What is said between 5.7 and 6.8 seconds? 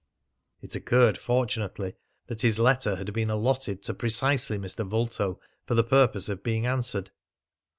the purpose of being